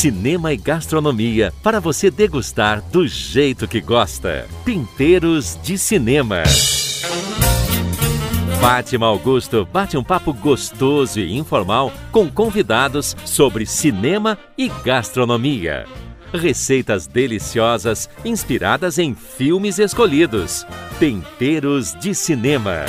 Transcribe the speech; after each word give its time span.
cinema 0.00 0.50
e 0.50 0.56
gastronomia 0.56 1.52
para 1.62 1.78
você 1.78 2.10
degustar 2.10 2.80
do 2.80 3.06
jeito 3.06 3.68
que 3.68 3.82
gosta. 3.82 4.48
Pinteiros 4.64 5.58
de 5.62 5.76
Cinema. 5.76 6.42
Fátima 8.58 9.04
Augusto 9.04 9.68
bate 9.70 9.98
um 9.98 10.02
papo 10.02 10.32
gostoso 10.32 11.20
e 11.20 11.36
informal 11.36 11.92
com 12.10 12.30
convidados 12.30 13.14
sobre 13.26 13.66
cinema 13.66 14.38
e 14.56 14.70
gastronomia. 14.82 15.84
Receitas 16.32 17.06
deliciosas 17.06 18.08
inspiradas 18.24 18.96
em 18.96 19.14
filmes 19.14 19.78
escolhidos. 19.78 20.66
Temperos 20.98 21.94
de 22.00 22.14
Cinema. 22.14 22.86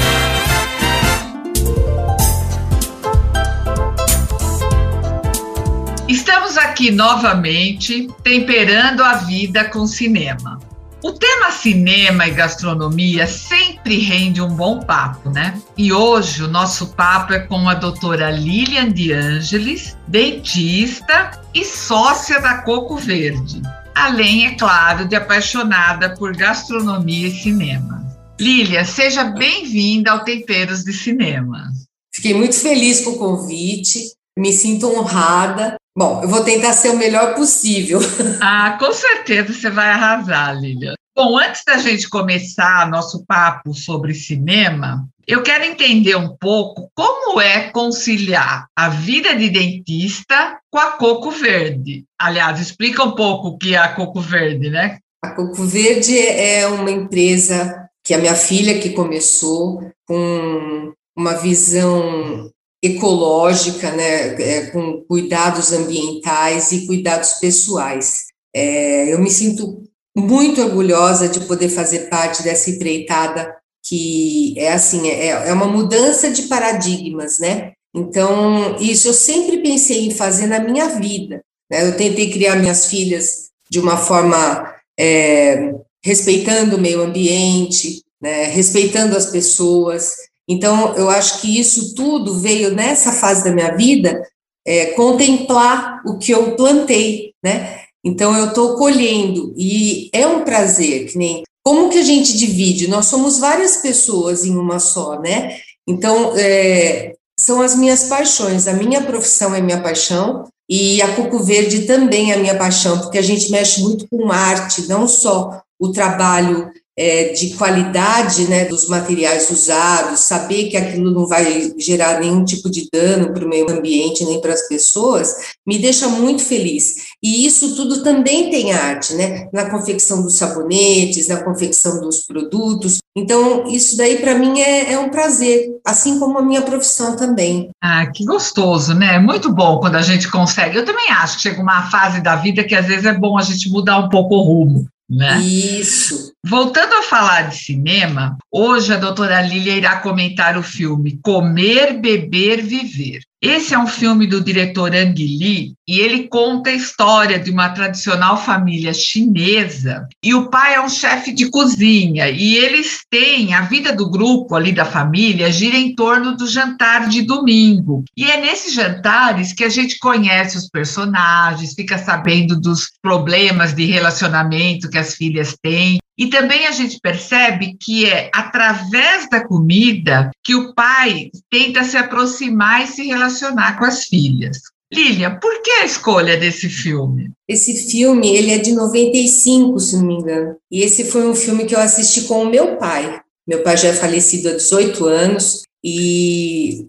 Estamos 6.12 6.58
aqui 6.58 6.92
novamente 6.92 8.10
temperando 8.22 9.02
a 9.02 9.14
vida 9.14 9.64
com 9.64 9.88
cinema. 9.88 10.60
O 11.02 11.14
tema 11.14 11.52
cinema 11.52 12.28
e 12.28 12.32
gastronomia 12.32 13.26
sempre 13.26 13.98
rende 13.98 14.42
um 14.42 14.54
bom 14.54 14.82
papo, 14.82 15.30
né? 15.30 15.58
E 15.78 15.94
hoje 15.94 16.44
o 16.44 16.50
nosso 16.50 16.88
papo 16.88 17.32
é 17.32 17.40
com 17.40 17.70
a 17.70 17.76
doutora 17.76 18.30
Lilian 18.30 18.92
De 18.92 19.14
Angelis, 19.14 19.98
dentista 20.06 21.40
e 21.54 21.64
sócia 21.64 22.42
da 22.42 22.58
Coco 22.58 22.98
Verde. 22.98 23.62
Além, 23.96 24.48
é 24.48 24.56
claro, 24.56 25.08
de 25.08 25.16
apaixonada 25.16 26.14
por 26.18 26.36
gastronomia 26.36 27.30
e 27.30 27.40
cinema. 27.40 28.06
Lília, 28.38 28.84
seja 28.84 29.24
bem-vinda 29.24 30.12
ao 30.12 30.26
Temperos 30.26 30.84
de 30.84 30.92
Cinema. 30.92 31.72
Fiquei 32.14 32.34
muito 32.34 32.56
feliz 32.56 33.00
com 33.00 33.12
o 33.12 33.18
convite, 33.18 34.12
me 34.38 34.52
sinto 34.52 34.94
honrada 34.94 35.80
Bom, 35.98 36.22
eu 36.24 36.30
vou 36.30 36.44
tentar 36.44 36.74
ser 36.74 36.90
o 36.90 36.98
melhor 36.98 37.36
possível. 37.36 38.00
Ah, 38.42 38.78
com 38.80 38.92
certeza 38.92 39.54
você 39.54 39.70
vai 39.70 39.90
arrasar, 39.90 40.60
Lilian. 40.60 40.96
Bom, 41.16 41.38
antes 41.38 41.64
da 41.66 41.78
gente 41.78 42.10
começar 42.10 42.90
nosso 42.90 43.26
papo 43.26 43.74
sobre 43.74 44.14
cinema, 44.14 45.08
eu 45.28 45.44
quero 45.44 45.66
entender 45.66 46.16
um 46.16 46.36
pouco 46.38 46.90
como 46.96 47.40
é 47.40 47.70
conciliar 47.70 48.68
a 48.76 48.90
vida 48.90 49.36
de 49.36 49.50
dentista 49.50 50.58
com 50.72 50.80
a 50.80 50.92
Coco 50.92 51.30
Verde. 51.30 52.06
Aliás, 52.20 52.60
explica 52.60 53.04
um 53.04 53.12
pouco 53.12 53.50
o 53.50 53.58
que 53.58 53.76
é 53.76 53.78
a 53.78 53.94
Coco 53.94 54.22
Verde, 54.22 54.70
né? 54.70 55.00
A 55.24 55.32
Coco 55.32 55.64
Verde 55.66 56.18
é 56.18 56.66
uma 56.66 56.90
empresa 56.90 57.90
que 58.04 58.14
a 58.14 58.18
minha 58.18 58.36
filha 58.36 58.80
que 58.80 58.92
começou 58.92 59.92
com 60.08 60.94
uma 61.16 61.36
visão 61.36 62.50
ecológica, 62.84 63.92
né, 63.92 64.42
é, 64.42 64.66
com 64.72 65.04
cuidados 65.08 65.72
ambientais 65.72 66.72
e 66.72 66.88
cuidados 66.88 67.34
pessoais. 67.34 68.26
É, 68.54 69.14
eu 69.14 69.20
me 69.20 69.30
sinto 69.30 69.84
muito 70.16 70.62
orgulhosa 70.62 71.30
de 71.30 71.42
poder 71.42 71.70
fazer 71.70 72.10
parte 72.10 72.44
dessa 72.44 72.70
empreitada 72.70 73.56
que 73.84 74.54
é 74.58 74.74
assim, 74.74 75.10
é, 75.10 75.28
é 75.28 75.54
uma 75.54 75.68
mudança 75.68 76.30
de 76.30 76.44
paradigmas, 76.44 77.40
né? 77.40 77.74
Então, 77.94 78.78
isso 78.80 79.08
eu 79.08 79.14
sempre 79.14 79.58
pensei 79.58 80.08
em 80.08 80.12
fazer 80.12 80.48
na 80.48 80.60
minha 80.60 80.88
vida. 80.88 81.44
Né? 81.70 81.88
Eu 81.88 81.98
tentei 81.98 82.32
criar 82.32 82.56
minhas 82.56 82.86
filhas 82.86 83.50
de 83.70 83.80
uma 83.80 83.98
forma 83.98 84.74
é, 84.98 85.74
respeitando 86.04 86.78
o 86.78 86.80
meio 86.80 87.02
ambiente, 87.02 88.04
né? 88.22 88.46
respeitando 88.46 89.18
as 89.18 89.26
pessoas, 89.26 90.14
então, 90.48 90.96
eu 90.96 91.10
acho 91.10 91.42
que 91.42 91.60
isso 91.60 91.96
tudo 91.96 92.38
veio 92.40 92.74
nessa 92.74 93.12
fase 93.12 93.44
da 93.44 93.52
minha 93.52 93.76
vida 93.76 94.22
é, 94.66 94.88
contemplar 94.88 96.02
o 96.06 96.18
que 96.18 96.32
eu 96.32 96.56
plantei, 96.56 97.34
né? 97.44 97.82
Então, 98.04 98.36
eu 98.36 98.48
estou 98.48 98.76
colhendo 98.76 99.54
e 99.58 100.10
é 100.12 100.26
um 100.26 100.44
prazer, 100.44 101.12
que 101.12 101.18
nem 101.18 101.44
como 101.64 101.90
que 101.90 102.00
a 102.00 102.04
gente 102.04 102.38
divide? 102.38 102.88
Nós 102.88 103.06
somos 103.06 103.38
várias 103.38 103.78
pessoas 103.78 104.44
em 104.44 104.58
uma 104.58 104.80
só, 104.80 105.20
né? 105.20 105.58
Então, 105.88 106.34
é, 106.36 107.14
são 107.40 107.62
as 107.62 107.76
minhas 107.76 108.06
paixões. 108.06 108.68
A 108.68 108.74
minha 108.74 109.02
profissão 109.02 109.54
é 109.54 109.62
minha 109.62 109.82
paixão 109.82 110.48
e 110.70 111.02
a 111.02 111.16
Coco 111.16 111.44
Verde 111.44 111.82
também 111.82 112.32
é 112.32 112.38
minha 112.38 112.58
paixão, 112.58 113.00
porque 113.00 113.18
a 113.18 113.22
gente 113.22 113.52
mexe 113.52 113.82
muito 113.82 114.08
com 114.10 114.32
arte, 114.32 114.88
não 114.88 115.08
só 115.08 115.62
o 115.80 115.92
trabalho 115.92 116.72
é, 116.98 117.30
de 117.30 117.56
qualidade 117.56 118.48
né, 118.48 118.66
dos 118.66 118.88
materiais 118.88 119.50
usados, 119.50 120.22
saber 120.22 120.70
que 120.70 120.78
aquilo 120.78 121.12
não 121.12 121.26
vai 121.26 121.74
gerar 121.78 122.20
nenhum 122.20 122.44
tipo 122.44 122.70
de 122.70 122.88
dano 122.92 123.34
para 123.34 123.46
o 123.46 123.50
meio 123.50 123.70
ambiente 123.70 124.26
nem 124.26 124.42
para 124.42 124.54
as 124.54 124.68
pessoas, 124.68 125.54
me 125.66 125.80
deixa 125.80 126.08
muito 126.08 126.44
feliz. 126.44 127.12
E 127.24 127.46
isso 127.46 127.76
tudo 127.76 128.04
também 128.04 128.50
tem 128.50 128.74
arte, 128.74 129.14
né? 129.14 129.48
Na 129.54 129.70
confecção 129.70 130.22
dos 130.22 130.38
sabonetes, 130.38 131.28
na 131.28 131.44
confecção 131.44 132.02
dos 132.02 132.26
produtos. 132.26 132.98
Então, 133.16 133.68
isso 133.68 133.96
daí 133.98 134.18
para 134.18 134.36
mim 134.36 134.60
é, 134.60 134.94
é, 134.94 135.00
um 135.00 135.10
prazer, 135.10 135.70
assim 135.86 136.20
como 136.20 136.38
a 136.38 136.42
minha 136.42 136.62
profissão 136.62 137.16
também. 137.16 137.70
Ah, 137.82 138.06
que 138.08 138.26
gostoso, 138.26 138.94
né? 138.94 139.20
Muito 139.20 139.52
bom 139.54 139.80
quando 139.80 139.96
a 139.96 140.02
gente 140.02 140.30
consegue. 140.30 140.78
Eu 140.78 140.86
também 140.86 141.10
acho 141.10 141.38
que 141.38 141.44
chega 141.44 141.62
uma 141.62 141.90
fase 141.90 142.22
da 142.22 142.36
vida 142.36 142.64
que 142.64 142.76
às 142.76 142.88
vezes 142.88 143.06
é 143.06 143.14
bom 143.14 143.38
a 143.38 143.42
gente 143.42 143.70
mudar 143.70 144.00
um 144.00 144.10
pouco 144.10 144.36
o 144.36 144.44
rumo. 144.44 144.88
Né? 145.12 145.42
Isso. 145.42 146.32
Voltando 146.42 146.94
a 146.94 147.04
falar 147.04 147.50
de 147.50 147.58
cinema, 147.58 148.38
hoje 148.50 148.94
a 148.94 148.98
doutora 148.98 149.42
Lília 149.42 149.76
irá 149.76 149.98
comentar 149.98 150.58
o 150.58 150.64
filme 150.64 151.20
Comer, 151.22 152.00
Beber, 152.00 152.64
Viver. 152.64 153.20
Esse 153.42 153.74
é 153.74 153.80
um 153.80 153.88
filme 153.88 154.26
do 154.26 154.40
diretor 154.40 154.96
Ang 154.96 155.16
Lee 155.16 155.74
e 155.92 156.00
ele 156.00 156.30
conta 156.30 156.70
a 156.70 156.74
história 156.74 157.38
de 157.38 157.52
uma 157.52 157.68
tradicional 157.68 158.42
família 158.42 158.94
chinesa 158.94 160.08
e 160.24 160.34
o 160.34 160.50
pai 160.50 160.76
é 160.76 160.80
um 160.82 160.88
chefe 160.88 161.34
de 161.34 161.50
cozinha 161.50 162.30
e 162.30 162.56
eles 162.56 163.02
têm 163.10 163.54
a 163.54 163.64
vida 163.64 163.92
do 163.92 164.10
grupo 164.10 164.56
ali 164.56 164.72
da 164.72 164.86
família 164.86 165.52
gira 165.52 165.76
em 165.76 165.94
torno 165.94 166.38
do 166.38 166.48
jantar 166.48 167.10
de 167.10 167.24
domingo. 167.24 168.06
E 168.16 168.32
é 168.32 168.40
nesses 168.40 168.74
jantares 168.74 169.52
que 169.52 169.66
a 169.66 169.70
gente 169.70 170.00
conhece 170.00 170.58
os 170.58 170.70
personagens, 170.70 171.74
fica 171.74 171.98
sabendo 171.98 172.58
dos 172.58 172.90
problemas 173.02 173.74
de 173.74 173.84
relacionamento 173.84 174.90
que 174.90 174.98
as 174.98 175.16
filhas 175.16 175.58
têm 175.62 176.00
e 176.18 176.28
também 176.28 176.68
a 176.68 176.72
gente 176.72 177.00
percebe 177.02 177.76
que 177.82 178.06
é 178.06 178.30
através 178.34 179.28
da 179.30 179.44
comida 179.44 180.30
que 180.44 180.56
o 180.56 180.74
pai 180.74 181.32
tenta 181.50 181.84
se 181.84 181.98
aproximar 181.98 182.84
e 182.84 182.88
se 182.88 183.08
relacionar 183.08 183.78
com 183.78 183.86
as 183.86 184.06
filhas. 184.06 184.60
Lilian, 184.92 185.40
por 185.40 185.62
que 185.62 185.72
a 185.72 185.86
escolha 185.86 186.38
desse 186.38 186.68
filme? 186.70 187.32
Esse 187.48 187.90
filme, 187.90 188.36
ele 188.36 188.52
é 188.52 188.58
de 188.58 188.74
95, 188.74 189.80
se 189.80 189.98
não 189.98 190.06
me 190.06 190.16
engano. 190.16 190.56
E 190.70 190.82
esse 190.82 191.06
foi 191.06 191.28
um 191.28 191.36
filme 191.36 191.66
que 191.66 191.74
eu 191.74 191.80
assisti 191.80 192.24
com 192.24 192.44
o 192.44 192.50
meu 192.50 192.78
pai. 192.78 193.22
Meu 193.48 193.64
pai 193.64 193.78
já 193.78 193.90
é 193.90 193.94
falecido 193.94 194.50
há 194.50 194.54
18 194.54 195.06
anos 195.06 195.64
e 195.84 196.86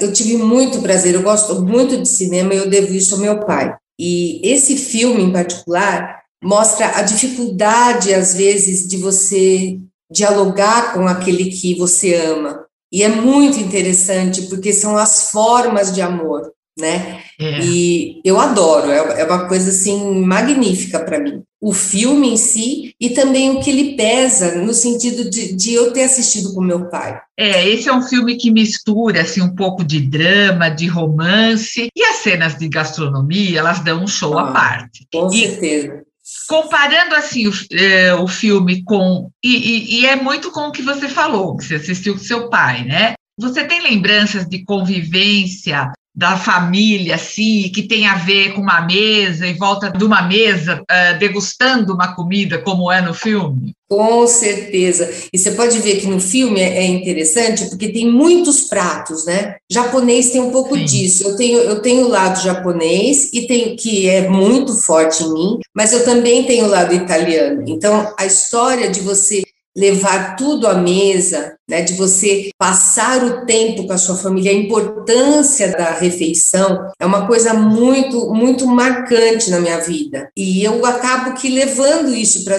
eu 0.00 0.12
tive 0.12 0.36
muito 0.36 0.80
prazer, 0.82 1.14
eu 1.14 1.22
gosto 1.22 1.62
muito 1.62 1.96
de 2.00 2.08
cinema 2.08 2.54
e 2.54 2.58
eu 2.58 2.68
devo 2.68 2.92
isso 2.92 3.14
ao 3.14 3.20
meu 3.20 3.40
pai. 3.40 3.74
E 3.98 4.40
esse 4.42 4.76
filme 4.76 5.22
em 5.22 5.32
particular, 5.32 6.22
mostra 6.42 6.98
a 6.98 7.02
dificuldade, 7.02 8.12
às 8.12 8.34
vezes, 8.34 8.86
de 8.86 8.98
você 8.98 9.78
dialogar 10.10 10.92
com 10.92 11.06
aquele 11.08 11.46
que 11.46 11.74
você 11.74 12.14
ama. 12.14 12.66
E 12.92 13.02
é 13.02 13.08
muito 13.08 13.58
interessante, 13.58 14.42
porque 14.42 14.72
são 14.72 14.96
as 14.96 15.30
formas 15.30 15.92
de 15.92 16.02
amor, 16.02 16.52
né? 16.78 17.22
É. 17.38 17.60
E 17.60 18.20
eu 18.24 18.38
adoro, 18.40 18.90
é, 18.90 19.20
é 19.20 19.24
uma 19.24 19.46
coisa, 19.46 19.70
assim, 19.70 20.20
magnífica 20.24 21.00
para 21.00 21.20
mim. 21.20 21.42
O 21.60 21.72
filme 21.72 22.30
em 22.30 22.36
si 22.36 22.94
e 23.00 23.10
também 23.10 23.50
o 23.50 23.60
que 23.60 23.70
ele 23.70 23.96
pesa, 23.96 24.56
no 24.56 24.74
sentido 24.74 25.30
de, 25.30 25.54
de 25.54 25.72
eu 25.72 25.92
ter 25.92 26.02
assistido 26.02 26.52
com 26.52 26.60
meu 26.60 26.90
pai. 26.90 27.18
É, 27.38 27.66
esse 27.66 27.88
é 27.88 27.92
um 27.92 28.02
filme 28.02 28.36
que 28.36 28.50
mistura, 28.50 29.22
assim, 29.22 29.40
um 29.40 29.54
pouco 29.54 29.84
de 29.84 30.00
drama, 30.00 30.68
de 30.68 30.86
romance, 30.86 31.88
e 31.94 32.04
as 32.04 32.16
cenas 32.16 32.58
de 32.58 32.68
gastronomia, 32.68 33.60
elas 33.60 33.80
dão 33.80 34.02
um 34.02 34.06
show 34.06 34.38
ah, 34.38 34.50
à 34.50 34.52
parte. 34.52 35.06
Com 35.12 35.32
e, 35.32 35.40
certeza 35.40 36.04
comparando 36.48 37.14
assim 37.14 37.46
o, 37.46 37.52
é, 37.72 38.14
o 38.14 38.26
filme 38.26 38.82
com 38.82 39.30
e, 39.42 39.56
e, 39.56 40.00
e, 40.00 40.06
é 40.06 40.16
muito 40.16 40.50
com 40.50 40.68
o 40.68 40.72
que 40.72 40.82
você 40.82 41.06
falou 41.06 41.56
que 41.56 41.64
você 41.64 41.74
assistiu 41.74 42.14
com 42.14 42.20
seu 42.20 42.48
pai, 42.48 42.84
né? 42.84 43.14
Você 43.38 43.64
tem 43.64 43.82
lembranças 43.82 44.46
de 44.46 44.64
convivência 44.64 45.92
da 46.14 46.36
família, 46.36 47.16
assim, 47.16 47.70
que 47.74 47.82
tem 47.82 48.06
a 48.06 48.14
ver 48.14 48.52
com 48.52 48.60
uma 48.60 48.80
mesa, 48.82 49.46
em 49.46 49.56
volta 49.56 49.90
de 49.90 50.04
uma 50.04 50.22
mesa, 50.22 50.80
uh, 50.82 51.18
degustando 51.18 51.92
uma 51.92 52.14
comida, 52.14 52.58
como 52.58 52.90
é 52.90 53.00
no 53.00 53.12
filme? 53.12 53.74
Com 53.88 54.26
certeza. 54.26 55.10
E 55.32 55.38
você 55.38 55.50
pode 55.50 55.78
ver 55.80 55.96
que 55.96 56.06
no 56.06 56.20
filme 56.20 56.60
é, 56.60 56.78
é 56.78 56.86
interessante, 56.86 57.66
porque 57.66 57.88
tem 57.88 58.10
muitos 58.10 58.62
pratos, 58.62 59.26
né? 59.26 59.56
Japonês 59.70 60.30
tem 60.30 60.40
um 60.40 60.50
pouco 60.50 60.76
Sim. 60.76 60.84
disso. 60.84 61.24
Eu 61.24 61.36
tenho, 61.36 61.58
eu 61.58 61.82
tenho 61.82 62.06
o 62.06 62.08
lado 62.08 62.40
japonês, 62.42 63.32
e 63.32 63.46
tenho 63.46 63.76
que 63.76 64.08
é 64.08 64.28
muito 64.28 64.74
forte 64.74 65.24
em 65.24 65.32
mim, 65.32 65.58
mas 65.74 65.92
eu 65.92 66.04
também 66.04 66.44
tenho 66.44 66.66
o 66.66 66.70
lado 66.70 66.94
italiano. 66.94 67.64
Então, 67.66 68.14
a 68.18 68.24
história 68.24 68.88
de 68.88 69.00
você 69.00 69.42
levar 69.76 70.36
tudo 70.36 70.68
à 70.68 70.74
mesa, 70.74 71.56
né, 71.68 71.82
de 71.82 71.94
você 71.94 72.50
passar 72.58 73.24
o 73.24 73.46
tempo 73.46 73.86
com 73.86 73.92
a 73.92 73.98
sua 73.98 74.16
família, 74.16 74.50
a 74.50 74.54
importância 74.54 75.72
da 75.72 75.92
refeição 75.92 76.90
é 76.98 77.06
uma 77.06 77.26
coisa 77.26 77.54
muito, 77.54 78.32
muito 78.32 78.66
marcante 78.66 79.50
na 79.50 79.60
minha 79.60 79.78
vida. 79.80 80.28
E 80.36 80.62
eu 80.62 80.84
acabo 80.84 81.34
que 81.34 81.48
levando 81.48 82.14
isso 82.14 82.44
para 82.44 82.54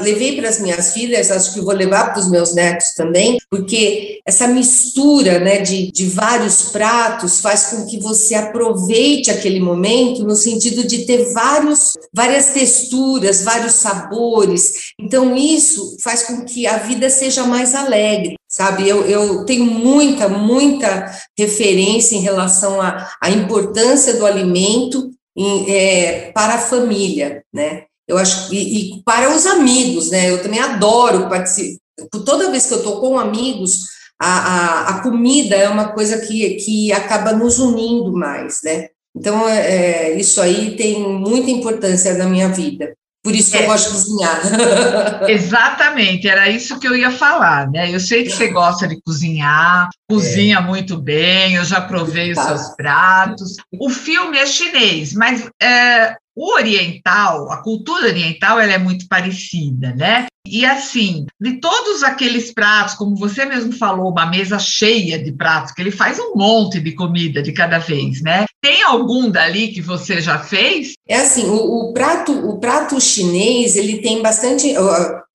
levei 0.00 0.36
para 0.36 0.48
as 0.48 0.60
minhas 0.60 0.92
filhas, 0.92 1.30
acho 1.30 1.52
que 1.52 1.60
vou 1.60 1.74
levar 1.74 2.12
para 2.12 2.20
os 2.20 2.30
meus 2.30 2.54
netos 2.54 2.94
também, 2.96 3.38
porque 3.50 4.20
essa 4.26 4.48
mistura, 4.48 5.38
né, 5.38 5.58
de, 5.58 5.92
de 5.92 6.06
vários 6.06 6.62
pratos 6.70 7.40
faz 7.40 7.66
com 7.66 7.86
que 7.86 7.98
você 8.00 8.34
aproveite 8.34 9.30
aquele 9.30 9.60
momento 9.60 10.24
no 10.24 10.34
sentido 10.34 10.86
de 10.86 11.06
ter 11.06 11.32
vários, 11.32 11.92
várias 12.12 12.46
texturas, 12.46 13.42
vários 13.42 13.74
sabores. 13.74 14.92
Então 14.98 15.36
isso 15.36 15.96
faz 16.00 16.24
com 16.24 16.44
que 16.44 16.66
a 16.66 16.78
vida 16.78 17.10
seja 17.10 17.44
mais 17.44 17.74
alegre 17.74 18.36
sabe? 18.56 18.88
Eu, 18.88 19.04
eu 19.04 19.44
tenho 19.44 19.66
muita, 19.66 20.30
muita 20.30 21.12
referência 21.38 22.16
em 22.16 22.20
relação 22.20 22.80
à, 22.80 23.06
à 23.20 23.28
importância 23.28 24.14
do 24.14 24.24
alimento 24.24 25.10
em, 25.36 25.70
é, 25.70 26.32
para 26.32 26.54
a 26.54 26.58
família, 26.58 27.44
né? 27.52 27.84
Eu 28.08 28.16
acho 28.16 28.54
e, 28.54 28.96
e, 28.96 29.02
para 29.02 29.34
os 29.34 29.44
amigos, 29.46 30.10
né? 30.10 30.30
Eu 30.30 30.42
também 30.42 30.58
adoro 30.58 31.28
participar. 31.28 31.78
Toda 32.24 32.50
vez 32.50 32.64
que 32.64 32.72
eu 32.72 32.78
estou 32.78 32.98
com 32.98 33.18
amigos, 33.18 33.88
a, 34.18 34.28
a, 34.28 34.88
a, 34.88 35.02
comida 35.02 35.54
é 35.54 35.68
uma 35.68 35.88
coisa 35.88 36.18
que, 36.18 36.54
que 36.54 36.92
acaba 36.92 37.32
nos 37.32 37.58
unindo 37.58 38.10
mais, 38.12 38.60
né? 38.64 38.88
Então, 39.14 39.46
é, 39.46 40.12
isso 40.12 40.40
aí 40.40 40.76
tem 40.76 41.00
muita 41.00 41.50
importância 41.50 42.14
na 42.14 42.24
minha 42.26 42.48
vida. 42.48 42.94
Por 43.26 43.34
isso 43.34 43.50
que 43.50 43.56
é. 43.56 43.64
eu 43.64 43.66
gosto 43.66 43.88
de 43.88 43.94
cozinhar. 43.94 44.40
Exatamente, 45.28 46.28
era 46.28 46.48
isso 46.48 46.78
que 46.78 46.86
eu 46.86 46.94
ia 46.94 47.10
falar, 47.10 47.68
né? 47.68 47.92
Eu 47.92 47.98
sei 47.98 48.22
que 48.22 48.30
você 48.30 48.46
gosta 48.46 48.86
de 48.86 49.00
cozinhar, 49.02 49.88
cozinha 50.08 50.58
é. 50.58 50.60
muito 50.60 50.96
bem, 50.96 51.54
eu 51.54 51.64
já 51.64 51.80
provei 51.80 52.30
os 52.30 52.36
tá. 52.36 52.46
seus 52.46 52.76
pratos. 52.76 53.56
O 53.80 53.90
filme 53.90 54.38
é 54.38 54.46
chinês, 54.46 55.12
mas 55.12 55.50
é, 55.60 56.14
o 56.36 56.52
oriental, 56.54 57.50
a 57.50 57.60
cultura 57.64 58.06
oriental, 58.06 58.60
ela 58.60 58.74
é 58.74 58.78
muito 58.78 59.08
parecida, 59.08 59.92
né? 59.96 60.26
E 60.46 60.64
assim, 60.64 61.26
de 61.40 61.58
todos 61.58 62.04
aqueles 62.04 62.54
pratos, 62.54 62.94
como 62.94 63.16
você 63.16 63.44
mesmo 63.44 63.72
falou, 63.72 64.12
uma 64.12 64.26
mesa 64.26 64.56
cheia 64.60 65.20
de 65.20 65.32
pratos, 65.32 65.72
que 65.72 65.82
ele 65.82 65.90
faz 65.90 66.20
um 66.20 66.36
monte 66.36 66.78
de 66.78 66.92
comida 66.92 67.42
de 67.42 67.50
cada 67.50 67.78
vez, 67.78 68.22
né? 68.22 68.45
Tem 68.66 68.82
algum 68.82 69.30
dali 69.30 69.68
que 69.68 69.80
você 69.80 70.20
já 70.20 70.40
fez? 70.40 70.94
É 71.08 71.18
assim, 71.18 71.44
o, 71.44 71.54
o 71.54 71.92
prato, 71.92 72.32
o 72.32 72.58
prato 72.58 73.00
chinês, 73.00 73.76
ele 73.76 73.98
tem 73.98 74.20
bastante 74.20 74.74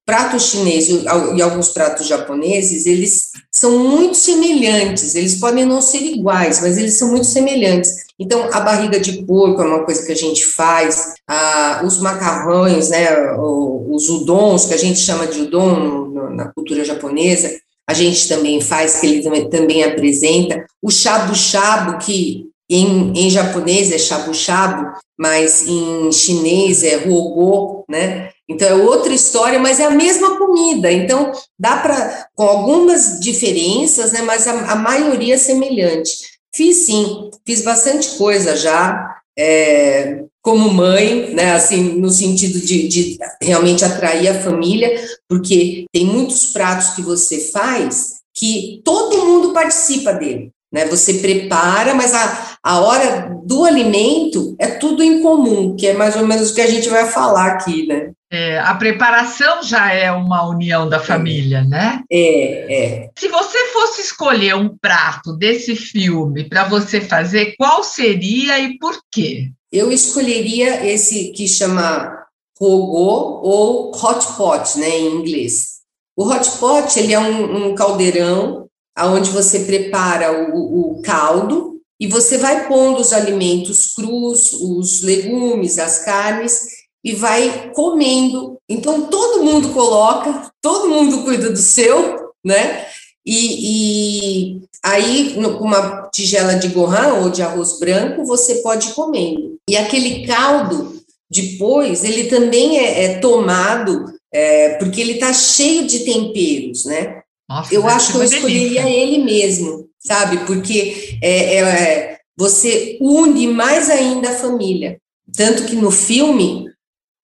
prato 0.06 0.38
chinês 0.38 0.90
e 0.90 1.42
alguns 1.42 1.70
pratos 1.70 2.08
japoneses, 2.08 2.86
eles 2.86 3.30
são 3.50 3.80
muito 3.80 4.18
semelhantes, 4.18 5.16
eles 5.16 5.36
podem 5.36 5.64
não 5.64 5.82
ser 5.82 6.02
iguais, 6.02 6.60
mas 6.60 6.78
eles 6.78 7.00
são 7.00 7.08
muito 7.08 7.26
semelhantes. 7.26 8.04
Então, 8.20 8.50
a 8.52 8.60
barriga 8.60 9.00
de 9.00 9.24
porco 9.24 9.62
é 9.62 9.66
uma 9.66 9.86
coisa 9.86 10.06
que 10.06 10.12
a 10.12 10.16
gente 10.16 10.44
faz, 10.44 11.14
ah, 11.26 11.84
os 11.86 12.02
macarrões, 12.02 12.90
né, 12.90 13.32
os 13.38 14.10
udons, 14.10 14.66
que 14.66 14.74
a 14.74 14.78
gente 14.78 15.00
chama 15.00 15.26
de 15.26 15.44
udon 15.44 16.32
na 16.36 16.52
cultura 16.52 16.84
japonesa, 16.84 17.50
a 17.88 17.94
gente 17.94 18.28
também 18.28 18.60
faz, 18.60 19.00
que 19.00 19.08
ele 19.08 19.48
também, 19.50 19.84
apresenta. 19.84 20.66
O 20.82 20.90
shabu-shabu, 20.90 21.98
que 21.98 22.51
em, 22.72 23.12
em 23.14 23.30
japonês 23.30 23.92
é 23.92 23.98
shabu-shabu, 23.98 24.94
mas 25.20 25.68
em 25.68 26.12
chinês 26.12 26.84
é 26.84 26.96
rogo, 26.96 27.84
né? 27.90 28.30
Então 28.50 28.68
é 28.68 28.74
outra 28.74 29.14
história, 29.14 29.60
mas 29.60 29.80
é 29.80 29.86
a 29.86 29.92
mesma 29.92 30.38
comida. 30.38 30.92
Então 30.92 31.32
dá 31.60 31.78
para, 31.78 32.28
com 32.34 32.44
algumas 32.44 33.20
diferenças, 33.20 34.14
né? 34.14 34.22
Mas 34.22 34.48
a, 34.48 34.72
a 34.72 34.76
maioria 34.76 35.36
é 35.36 35.38
semelhante. 35.38 36.12
Fiz 36.54 36.86
sim, 36.86 37.30
fiz 37.46 37.62
bastante 37.62 38.18
coisa 38.18 38.56
já, 38.56 39.18
é, 39.38 40.24
como 40.42 40.74
mãe, 40.74 41.34
né, 41.34 41.54
assim, 41.54 42.00
no 42.00 42.10
sentido 42.10 42.60
de, 42.60 42.88
de, 42.88 43.18
realmente 43.42 43.86
atrair 43.86 44.28
a 44.28 44.42
família, 44.42 44.94
porque 45.30 45.86
tem 45.94 46.06
muitos 46.06 46.48
pratos 46.48 46.90
que 46.90 47.02
você 47.02 47.52
faz 47.52 48.22
que 48.34 48.82
todo 48.84 49.26
mundo 49.26 49.54
participa 49.54 50.14
dele. 50.14 50.52
Né? 50.72 50.86
Você 50.86 51.16
prepara, 51.16 51.94
mas 51.94 52.14
a, 52.14 52.58
a 52.64 52.80
hora 52.80 53.38
do 53.44 53.66
alimento 53.66 54.56
é 54.58 54.68
tudo 54.68 55.04
em 55.04 55.22
comum, 55.22 55.76
que 55.76 55.88
é 55.88 55.94
mais 55.94 56.16
ou 56.16 56.26
menos 56.26 56.52
o 56.52 56.56
que 56.56 56.62
a 56.62 56.68
gente 56.68 56.88
vai 56.88 57.06
falar 57.10 57.48
aqui, 57.48 57.86
né? 57.88 58.12
É, 58.34 58.60
a 58.60 58.74
preparação 58.76 59.62
já 59.62 59.92
é 59.92 60.10
uma 60.10 60.48
união 60.48 60.88
da 60.88 61.02
família, 61.02 61.58
é. 61.58 61.66
né? 61.66 62.04
É, 62.10 62.84
é. 62.84 63.10
Se 63.20 63.28
você 63.28 63.58
fosse 63.74 64.02
escolher 64.02 64.56
um 64.56 64.70
prato 64.78 65.34
desse 65.36 65.76
filme 65.76 66.48
para 66.48 66.64
você 66.64 67.02
fazer, 67.02 67.56
qual 67.58 67.84
seria 67.84 68.58
e 68.58 68.78
por 68.78 68.98
quê? 69.12 69.52
Eu 69.70 69.92
escolheria 69.92 70.86
esse 70.86 71.34
que 71.34 71.46
chama 71.46 72.22
rogo 72.58 73.42
ou 73.42 73.92
hot 73.92 74.26
pot, 74.38 74.80
né, 74.80 74.90
em 74.90 75.16
inglês. 75.16 75.82
O 76.16 76.26
hot 76.30 76.52
pot 76.60 76.98
ele 76.98 77.14
é 77.14 77.20
um, 77.20 77.68
um 77.68 77.76
caldeirão 77.76 78.68
aonde 78.96 79.30
você 79.30 79.62
prepara 79.62 80.54
o, 80.54 80.98
o 80.98 81.02
caldo 81.02 81.80
e 82.00 82.08
você 82.08 82.38
vai 82.38 82.68
pondo 82.68 83.00
os 83.00 83.14
alimentos 83.14 83.94
crus, 83.94 84.54
os 84.54 85.02
legumes, 85.04 85.78
as 85.78 86.04
carnes 86.04 86.62
e 87.04 87.14
vai 87.14 87.72
comendo. 87.74 88.58
Então 88.68 89.08
todo 89.08 89.44
mundo 89.44 89.70
coloca, 89.70 90.52
todo 90.62 90.90
mundo 90.90 91.22
cuida 91.24 91.50
do 91.50 91.60
seu, 91.60 92.32
né? 92.44 92.86
E, 93.26 94.56
e 94.56 94.62
aí, 94.84 95.36
com 95.36 95.64
uma 95.64 96.10
tigela 96.12 96.56
de 96.56 96.70
gohan 96.70 97.22
ou 97.22 97.30
de 97.30 97.44
arroz 97.44 97.80
branco, 97.80 98.26
você 98.26 98.56
pode 98.56 98.90
ir 98.90 98.94
comendo. 98.94 99.58
E 99.70 99.78
aquele 99.78 100.26
caldo, 100.26 101.00
depois, 101.30 102.04
ele 102.04 102.26
também 102.26 102.80
é, 102.80 103.04
é 103.04 103.20
tomado, 103.20 104.06
é, 104.34 104.76
porque 104.76 105.00
ele 105.00 105.14
está 105.14 105.32
cheio 105.34 105.86
de 105.86 106.00
temperos, 106.00 106.86
né? 106.86 107.21
Nossa, 107.52 107.76
eu 107.76 107.86
acho 107.86 108.14
que 108.14 108.18
eu 108.18 108.24
escolheria 108.24 108.84
delícia. 108.84 108.90
ele 108.90 109.18
mesmo, 109.18 109.90
sabe? 110.00 110.46
Porque 110.46 111.18
é, 111.22 111.58
é, 111.58 112.18
você 112.38 112.98
une 113.02 113.46
mais 113.48 113.90
ainda 113.90 114.30
a 114.30 114.36
família. 114.36 114.98
Tanto 115.36 115.66
que 115.66 115.76
no 115.76 115.92
filme 115.92 116.72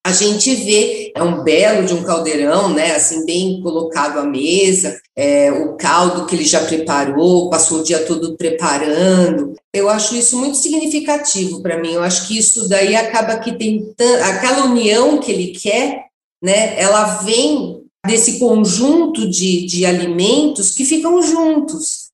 a 0.06 0.12
gente 0.12 0.53
vê 0.53 1.13
é 1.15 1.24
um 1.24 1.44
belo 1.44 1.85
de 1.85 1.94
um 1.94 2.03
caldeirão, 2.03 2.74
né? 2.74 2.94
Assim 2.94 3.25
bem 3.25 3.62
colocado 3.62 4.19
à 4.19 4.24
mesa, 4.24 5.00
é, 5.15 5.50
o 5.50 5.77
caldo 5.77 6.25
que 6.25 6.35
ele 6.35 6.45
já 6.45 6.59
preparou, 6.62 7.50
passou 7.50 7.79
o 7.79 7.83
dia 7.83 8.06
todo 8.06 8.35
preparando. 8.35 9.53
Eu 9.74 9.89
acho 9.89 10.13
isso 10.13 10.38
muito 10.38 10.57
significativo 10.57 11.62
para 11.62 11.79
mim. 11.79 11.93
Eu 11.93 12.03
acho 12.03 12.27
que 12.27 12.38
isso 12.38 12.67
daí 12.67 12.98
acaba 12.98 13.38
que 13.38 13.53
tem 13.53 13.93
aquela 14.24 14.65
união 14.65 15.19
que 15.19 15.31
ele 15.31 15.48
quer, 15.48 16.05
né? 16.41 16.77
Ela 16.77 17.22
vem 17.24 17.76
desse 18.08 18.40
conjunto 18.40 19.30
de, 19.30 19.66
de 19.68 19.86
alimentos 19.86 20.72
que 20.72 20.86
ficam 20.86 21.22
juntos. 21.22 22.08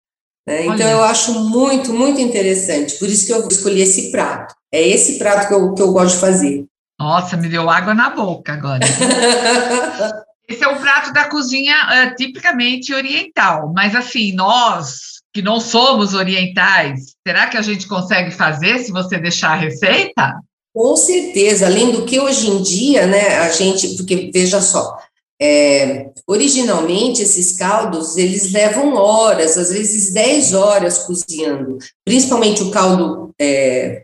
Né? 0.46 0.66
Então, 0.66 0.90
eu 0.90 1.04
acho 1.04 1.34
muito, 1.46 1.94
muito 1.94 2.20
interessante. 2.20 2.96
Por 2.96 3.08
isso 3.08 3.26
que 3.26 3.34
eu 3.34 3.48
escolhi 3.48 3.82
esse 3.82 4.12
prato. 4.12 4.54
É 4.72 4.82
esse 4.86 5.18
prato 5.18 5.48
que 5.48 5.54
eu, 5.54 5.74
que 5.74 5.82
eu 5.82 5.94
gosto 5.94 6.16
de 6.16 6.22
fazer. 6.22 6.66
Nossa, 7.00 7.38
me 7.38 7.48
deu 7.48 7.70
água 7.70 7.94
na 7.94 8.10
boca 8.10 8.54
agora. 8.54 8.80
esse 10.48 10.64
é 10.64 10.68
um 10.68 10.80
prato 10.80 11.14
da 11.14 11.30
cozinha 11.30 11.76
uh, 11.76 12.16
tipicamente 12.16 12.94
oriental, 12.94 13.72
mas 13.74 13.96
assim, 13.96 14.34
nós 14.34 15.14
que 15.34 15.42
não 15.42 15.60
somos 15.60 16.14
orientais, 16.14 17.16
será 17.26 17.48
que 17.48 17.58
a 17.58 17.62
gente 17.62 17.88
consegue 17.88 18.30
fazer 18.30 18.78
se 18.80 18.92
você 18.92 19.18
deixar 19.18 19.54
a 19.54 19.56
receita? 19.56 20.40
Com 20.74 20.96
certeza, 20.96 21.66
além 21.66 21.92
do 21.92 22.06
que 22.06 22.20
hoje 22.20 22.50
em 22.50 22.62
dia, 22.62 23.08
né, 23.08 23.40
a 23.40 23.50
gente, 23.50 23.96
porque 23.96 24.30
veja 24.32 24.62
só, 24.62 24.96
é, 25.46 26.10
originalmente, 26.26 27.22
esses 27.22 27.58
caldos, 27.58 28.16
eles 28.16 28.54
levam 28.54 28.96
horas, 28.96 29.58
às 29.58 29.72
vezes 29.72 30.14
10 30.14 30.54
horas 30.54 31.00
cozinhando, 31.00 31.80
principalmente 32.06 32.64
o 32.64 32.72
caldo 32.72 33.30
é, 33.38 34.04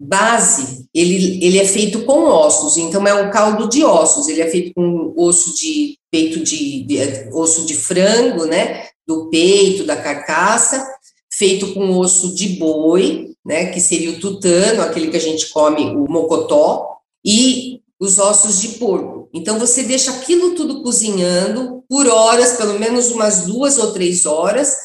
base, 0.00 0.88
ele, 0.92 1.38
ele 1.44 1.60
é 1.60 1.64
feito 1.64 2.04
com 2.04 2.24
ossos, 2.24 2.76
então 2.76 3.06
é 3.06 3.14
um 3.14 3.30
caldo 3.30 3.68
de 3.68 3.84
ossos, 3.84 4.26
ele 4.26 4.40
é 4.40 4.50
feito 4.50 4.72
com 4.74 5.14
osso 5.16 5.54
de 5.54 5.96
peito 6.10 6.42
de, 6.42 6.82
de 6.82 6.98
osso 7.32 7.64
de 7.66 7.76
frango, 7.76 8.44
né, 8.46 8.88
do 9.06 9.30
peito, 9.30 9.84
da 9.84 9.94
carcaça, 9.94 10.84
feito 11.32 11.72
com 11.72 11.96
osso 11.98 12.34
de 12.34 12.48
boi, 12.58 13.30
né, 13.46 13.66
que 13.66 13.80
seria 13.80 14.10
o 14.10 14.18
tutano, 14.18 14.82
aquele 14.82 15.08
que 15.08 15.16
a 15.16 15.20
gente 15.20 15.50
come, 15.50 15.84
o 15.84 16.10
mocotó, 16.10 16.96
e 17.24 17.69
os 18.00 18.18
ossos 18.18 18.60
de 18.60 18.78
porco. 18.78 19.28
Então, 19.34 19.58
você 19.58 19.82
deixa 19.82 20.10
aquilo 20.10 20.54
tudo 20.54 20.82
cozinhando 20.82 21.84
por 21.88 22.06
horas, 22.08 22.54
pelo 22.54 22.78
menos 22.78 23.10
umas 23.10 23.42
duas 23.42 23.78
ou 23.78 23.92
três 23.92 24.24
horas, 24.24 24.76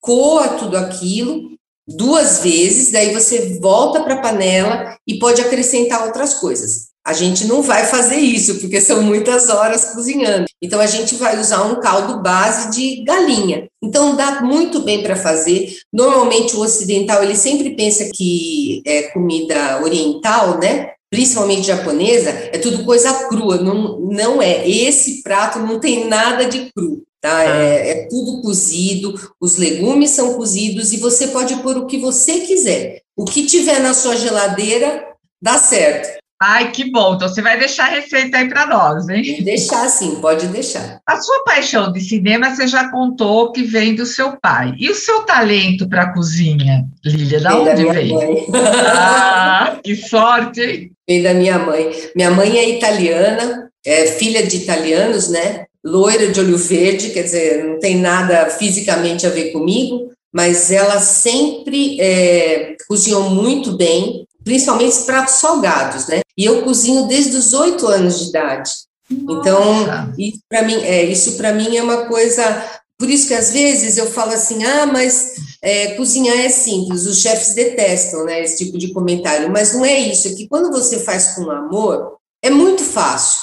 coa 0.00 0.48
tudo 0.48 0.76
aquilo 0.76 1.56
duas 1.86 2.40
vezes, 2.40 2.90
daí 2.90 3.14
você 3.14 3.58
volta 3.60 4.02
para 4.02 4.14
a 4.14 4.20
panela 4.20 4.96
e 5.06 5.18
pode 5.18 5.40
acrescentar 5.40 6.04
outras 6.04 6.34
coisas. 6.34 6.88
A 7.06 7.12
gente 7.12 7.46
não 7.46 7.62
vai 7.62 7.86
fazer 7.86 8.16
isso, 8.16 8.58
porque 8.58 8.80
são 8.80 9.00
muitas 9.00 9.48
horas 9.48 9.92
cozinhando. 9.92 10.46
Então 10.60 10.80
a 10.80 10.86
gente 10.86 11.14
vai 11.14 11.38
usar 11.38 11.62
um 11.62 11.80
caldo 11.80 12.20
base 12.20 12.70
de 12.72 13.04
galinha. 13.04 13.68
Então 13.80 14.16
dá 14.16 14.40
muito 14.42 14.80
bem 14.80 15.04
para 15.04 15.14
fazer. 15.14 15.76
Normalmente 15.92 16.56
o 16.56 16.60
ocidental 16.60 17.22
ele 17.22 17.36
sempre 17.36 17.76
pensa 17.76 18.10
que 18.12 18.82
é 18.84 19.04
comida 19.04 19.80
oriental, 19.84 20.58
né? 20.58 20.95
Principalmente 21.10 21.66
japonesa, 21.66 22.30
é 22.30 22.58
tudo 22.58 22.84
coisa 22.84 23.28
crua. 23.28 23.58
Não, 23.58 24.00
não 24.00 24.42
é. 24.42 24.68
Esse 24.68 25.22
prato 25.22 25.58
não 25.60 25.78
tem 25.78 26.08
nada 26.08 26.44
de 26.44 26.70
cru. 26.72 27.02
Tá? 27.20 27.42
É, 27.42 27.90
é, 27.90 28.08
tudo 28.08 28.40
cozido, 28.42 29.14
os 29.40 29.56
legumes 29.56 30.10
são 30.10 30.34
cozidos 30.34 30.92
e 30.92 30.98
você 30.98 31.28
pode 31.28 31.56
pôr 31.56 31.76
o 31.76 31.86
que 31.86 31.98
você 31.98 32.40
quiser. 32.40 33.02
O 33.16 33.24
que 33.24 33.46
tiver 33.46 33.80
na 33.80 33.94
sua 33.94 34.14
geladeira, 34.14 35.04
dá 35.40 35.58
certo. 35.58 36.18
Ai, 36.40 36.70
que 36.70 36.90
bom. 36.90 37.14
Então 37.14 37.28
você 37.28 37.40
vai 37.40 37.58
deixar 37.58 37.84
a 37.84 37.94
receita 37.94 38.36
aí 38.36 38.48
para 38.48 38.66
nós, 38.66 39.08
hein? 39.08 39.42
Deixar 39.42 39.88
sim, 39.88 40.16
pode 40.16 40.46
deixar. 40.48 41.00
A 41.06 41.16
sua 41.16 41.44
paixão 41.44 41.90
de 41.90 42.00
cinema 42.00 42.54
você 42.54 42.66
já 42.66 42.90
contou 42.90 43.52
que 43.52 43.62
vem 43.62 43.94
do 43.94 44.04
seu 44.04 44.36
pai. 44.38 44.74
E 44.78 44.90
o 44.90 44.94
seu 44.94 45.22
talento 45.22 45.88
para 45.88 46.12
cozinha, 46.12 46.84
Lília, 47.02 47.40
da 47.40 47.58
onde 47.58 47.84
da 47.84 47.92
vem? 47.92 48.12
Mãe. 48.12 48.46
Ah, 48.54 49.78
que 49.82 49.96
sorte, 49.96 50.60
hein? 50.60 50.92
Vem 51.08 51.22
da 51.22 51.32
minha 51.32 51.58
mãe. 51.58 51.90
Minha 52.14 52.30
mãe 52.30 52.58
é 52.58 52.68
italiana, 52.68 53.70
é 53.84 54.06
filha 54.06 54.46
de 54.46 54.58
italianos, 54.58 55.28
né? 55.28 55.64
Loira 55.82 56.28
de 56.28 56.40
olho 56.40 56.58
verde, 56.58 57.10
quer 57.10 57.22
dizer, 57.22 57.64
não 57.64 57.78
tem 57.78 57.96
nada 57.96 58.50
fisicamente 58.50 59.24
a 59.24 59.30
ver 59.30 59.52
comigo, 59.52 60.10
mas 60.34 60.70
ela 60.70 60.98
sempre 60.98 61.98
é, 62.00 62.74
cozinhou 62.88 63.30
muito 63.30 63.76
bem, 63.76 64.25
principalmente 64.46 65.00
pratos 65.00 65.34
salgados, 65.34 66.06
né? 66.06 66.20
E 66.38 66.44
eu 66.44 66.62
cozinho 66.62 67.08
desde 67.08 67.36
os 67.36 67.52
oito 67.52 67.84
anos 67.88 68.20
de 68.20 68.28
idade. 68.28 68.70
Então, 69.10 69.84
Nossa. 69.84 70.14
isso 70.16 70.38
para 70.48 70.62
mim, 70.62 70.76
é, 70.84 71.02
isso 71.02 71.36
mim 71.52 71.76
é 71.76 71.82
uma 71.82 72.06
coisa. 72.06 72.64
Por 72.96 73.10
isso 73.10 73.26
que 73.26 73.34
às 73.34 73.50
vezes 73.50 73.98
eu 73.98 74.06
falo 74.06 74.32
assim, 74.32 74.64
ah, 74.64 74.86
mas 74.86 75.34
é, 75.60 75.94
cozinhar 75.96 76.38
é 76.38 76.48
simples. 76.48 77.06
Os 77.06 77.20
chefes 77.20 77.54
detestam, 77.54 78.24
né, 78.24 78.40
esse 78.40 78.64
tipo 78.64 78.78
de 78.78 78.92
comentário. 78.92 79.50
Mas 79.50 79.74
não 79.74 79.84
é 79.84 79.98
isso. 79.98 80.28
É 80.28 80.34
que 80.34 80.46
quando 80.46 80.70
você 80.70 81.00
faz 81.00 81.34
com 81.34 81.50
amor, 81.50 82.16
é 82.40 82.48
muito 82.48 82.84
fácil, 82.84 83.40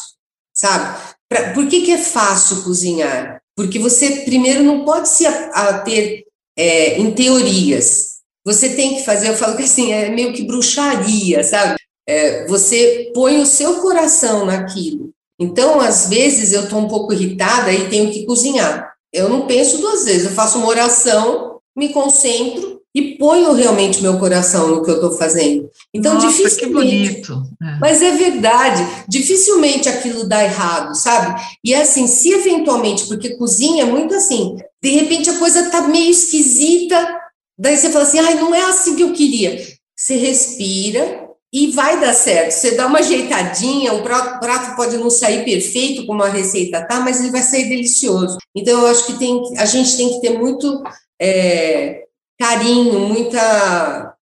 sabe? 0.53 1.01
Pra, 1.27 1.51
por 1.53 1.67
que, 1.67 1.81
que 1.81 1.91
é 1.91 1.98
fácil 1.98 2.63
cozinhar? 2.63 3.41
Porque 3.57 3.77
você 3.77 4.22
primeiro 4.22 4.63
não 4.63 4.86
pode 4.86 5.10
se 5.10 5.27
ater 5.27 6.24
é, 6.57 6.98
em 6.98 7.12
teorias. 7.12 8.12
Você 8.45 8.69
tem 8.69 8.95
que 8.95 9.03
fazer, 9.03 9.29
eu 9.29 9.35
falo 9.38 9.55
que 9.55 9.63
assim, 9.63 9.93
é 9.93 10.09
meio 10.09 10.33
que 10.33 10.43
bruxaria, 10.43 11.43
sabe? 11.43 11.75
É, 12.07 12.45
você 12.47 13.12
põe 13.13 13.39
o 13.39 13.45
seu 13.45 13.75
coração 13.75 14.45
naquilo. 14.45 15.12
Então, 15.39 15.79
às 15.79 16.09
vezes, 16.09 16.51
eu 16.51 16.63
estou 16.63 16.79
um 16.79 16.88
pouco 16.88 17.13
irritada 17.13 17.71
e 17.71 17.89
tenho 17.89 18.12
que 18.12 18.25
cozinhar. 18.25 18.93
Eu 19.12 19.29
não 19.29 19.45
penso 19.45 19.77
duas 19.77 20.05
vezes, 20.05 20.25
eu 20.25 20.31
faço 20.31 20.57
uma 20.57 20.67
oração, 20.67 21.59
me 21.75 21.89
concentro 21.89 22.81
e 22.95 23.17
ponho 23.17 23.53
realmente 23.53 24.01
meu 24.01 24.19
coração 24.19 24.67
no 24.67 24.83
que 24.83 24.91
eu 24.91 24.95
estou 24.95 25.12
fazendo. 25.13 25.69
Então, 25.93 26.13
Nossa, 26.13 26.27
dificilmente. 26.27 26.59
que 26.59 26.71
bonito. 26.71 27.43
É. 27.62 27.79
Mas 27.79 28.01
é 28.03 28.12
verdade, 28.12 28.85
dificilmente 29.07 29.89
aquilo 29.89 30.27
dá 30.27 30.43
errado, 30.43 30.93
sabe? 30.95 31.41
E 31.63 31.73
é 31.73 31.81
assim, 31.81 32.05
se 32.05 32.31
eventualmente, 32.31 33.05
porque 33.07 33.35
cozinha 33.35 33.83
é 33.83 33.88
muito 33.88 34.13
assim, 34.13 34.57
de 34.81 34.91
repente 34.91 35.29
a 35.29 35.39
coisa 35.39 35.71
tá 35.71 35.81
meio 35.88 36.12
esquisita, 36.12 37.22
daí 37.57 37.77
você 37.77 37.89
fala 37.89 38.03
assim, 38.03 38.19
ai, 38.19 38.36
não 38.36 38.53
é 38.53 38.62
assim 38.62 38.95
que 38.95 39.03
eu 39.03 39.13
queria. 39.13 39.57
Você 39.95 40.15
respira 40.15 41.24
e 41.53 41.72
vai 41.72 42.00
dar 42.00 42.13
certo. 42.13 42.51
Você 42.51 42.72
dá 42.72 42.88
uma 42.88 43.00
ajeitadinha, 43.00 43.93
o 43.93 44.01
prato, 44.01 44.39
prato 44.39 44.75
pode 44.75 44.98
não 44.98 45.10
sair 45.10 45.45
perfeito 45.45 46.05
como 46.07 46.24
a 46.24 46.29
receita 46.29 46.86
tá, 46.86 47.00
mas 47.00 47.19
ele 47.19 47.31
vai 47.31 47.43
sair 47.43 47.69
delicioso. 47.69 48.38
Então 48.55 48.81
eu 48.81 48.88
acho 48.88 49.05
que 49.05 49.19
tem, 49.19 49.39
a 49.57 49.65
gente 49.65 49.95
tem 49.95 50.10
que 50.10 50.22
ter 50.22 50.38
muito 50.38 50.83
é, 51.22 52.05
carinho, 52.39 53.00
muita 53.00 54.15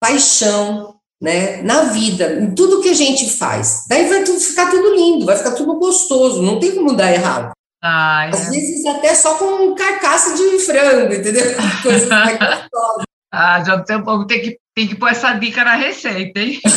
paixão 0.00 0.94
né, 1.20 1.62
na 1.62 1.84
vida, 1.84 2.40
em 2.40 2.54
tudo 2.54 2.80
que 2.80 2.90
a 2.90 2.94
gente 2.94 3.30
faz. 3.30 3.84
Daí 3.88 4.08
vai 4.08 4.22
tudo, 4.22 4.38
ficar 4.38 4.70
tudo 4.70 4.94
lindo, 4.94 5.26
vai 5.26 5.36
ficar 5.36 5.52
tudo 5.52 5.78
gostoso, 5.78 6.42
não 6.42 6.60
tem 6.60 6.74
como 6.74 6.94
dar 6.94 7.12
errado. 7.12 7.52
Ai, 7.82 8.30
Às 8.30 8.50
vezes 8.50 8.84
até 8.86 9.14
só 9.14 9.34
com 9.34 9.74
carcaça 9.74 10.34
de 10.34 10.58
frango, 10.60 11.12
entendeu? 11.12 11.54
Coisa 11.82 12.08
mais 12.08 12.38
gostosa. 12.38 13.04
ah, 13.32 13.64
já 13.64 13.80
tem, 13.80 14.02
tem, 14.26 14.40
que, 14.40 14.58
tem 14.74 14.88
que 14.88 14.94
pôr 14.94 15.10
essa 15.10 15.32
dica 15.34 15.64
na 15.64 15.76
receita, 15.76 16.40
hein? 16.40 16.60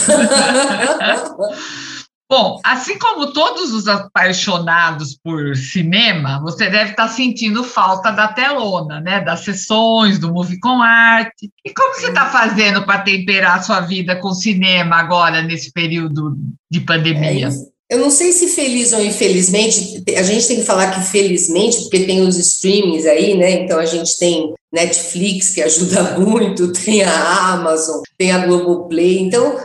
Bom, 2.32 2.60
assim 2.64 3.00
como 3.00 3.34
todos 3.34 3.74
os 3.74 3.88
apaixonados 3.88 5.18
por 5.24 5.56
cinema, 5.56 6.40
você 6.40 6.70
deve 6.70 6.92
estar 6.92 7.08
sentindo 7.08 7.64
falta 7.64 8.12
da 8.12 8.28
telona, 8.28 9.00
né? 9.02 9.20
Das 9.20 9.40
sessões, 9.40 10.20
do 10.20 10.32
movie 10.32 10.60
com 10.60 10.80
arte. 10.80 11.50
E 11.66 11.74
como 11.74 11.96
você 11.96 12.10
está 12.10 12.28
fazendo 12.28 12.86
para 12.86 13.02
temperar 13.02 13.58
a 13.58 13.62
sua 13.64 13.80
vida 13.80 14.16
com 14.18 14.32
cinema 14.32 14.98
agora, 14.98 15.42
nesse 15.42 15.74
período 15.74 16.38
de 16.70 16.82
pandemia? 16.82 17.48
É 17.48 17.79
eu 17.90 17.98
não 17.98 18.12
sei 18.12 18.32
se 18.32 18.48
feliz 18.48 18.94
ou 18.94 19.04
infelizmente, 19.04 20.04
a 20.16 20.22
gente 20.22 20.48
tem 20.48 20.58
que 20.58 20.66
falar 20.66 20.92
que 20.92 21.10
felizmente, 21.10 21.82
porque 21.82 22.06
tem 22.06 22.22
os 22.22 22.38
streamings 22.38 23.06
aí, 23.06 23.36
né? 23.36 23.64
Então 23.64 23.80
a 23.80 23.86
gente 23.86 24.18
tem 24.20 24.54
Netflix 24.72 25.50
que 25.50 25.62
ajuda 25.62 26.18
muito, 26.20 26.72
tem 26.72 27.02
a 27.02 27.54
Amazon, 27.54 28.02
tem 28.16 28.32
a 28.32 28.46
Globoplay. 28.46 29.20
Então, 29.20 29.58